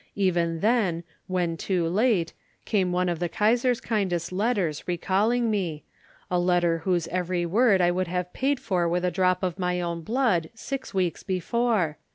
[0.15, 2.33] Even then, when too late,
[2.65, 8.07] came one of the Kaisar's kindest letters, recalling me,—a letter whose every word I would
[8.07, 11.99] have paid for with a drop of my own blood six weeks before!